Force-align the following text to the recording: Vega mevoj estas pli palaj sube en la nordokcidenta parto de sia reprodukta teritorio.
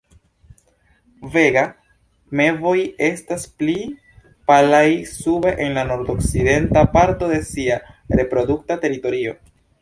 Vega 1.33 1.65
mevoj 2.39 2.73
estas 3.07 3.45
pli 3.59 3.75
palaj 4.53 4.81
sube 5.11 5.53
en 5.67 5.77
la 5.81 5.85
nordokcidenta 5.91 6.85
parto 6.97 7.31
de 7.35 7.39
sia 7.51 7.79
reprodukta 8.23 8.81
teritorio. 8.89 9.39